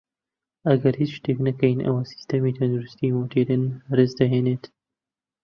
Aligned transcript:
ئەگەر 0.67 0.93
هیچ 1.01 1.11
شتێک 1.17 1.37
نەکەین 1.47 1.79
ئەوە 1.85 2.01
سیستەمی 2.11 2.55
تەندروستی 2.57 3.15
مودێرن 3.17 3.63
هەرەس 3.89 4.11
دەهێنێت 4.19 4.63